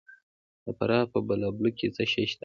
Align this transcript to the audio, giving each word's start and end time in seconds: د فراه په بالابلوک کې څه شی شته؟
د 0.65 0.67
فراه 0.77 1.05
په 1.13 1.19
بالابلوک 1.27 1.73
کې 1.79 1.87
څه 1.95 2.03
شی 2.11 2.25
شته؟ 2.31 2.39